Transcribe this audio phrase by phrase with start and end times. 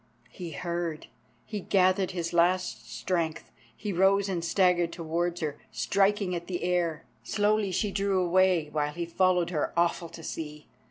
[0.31, 1.05] He heard.
[1.45, 3.51] He gathered his last strength.
[3.77, 7.05] He rose and staggered towards her, striking at the air.
[7.23, 10.65] Slowly she drew away, while he followed her, awful to see.